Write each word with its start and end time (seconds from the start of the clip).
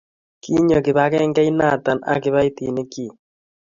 kiinyo 0.43 0.77
kibagengeit 0.85 1.53
nata 1.59 1.91
ak 2.11 2.19
kibaitinik 2.23 2.87
kyi 2.93 3.05